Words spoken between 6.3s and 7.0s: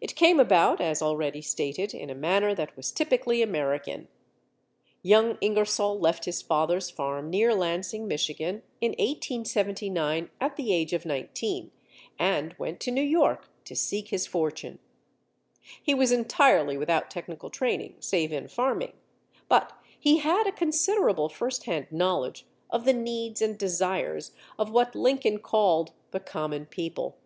father's